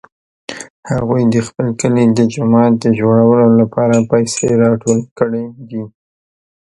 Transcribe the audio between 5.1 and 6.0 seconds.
کړې دي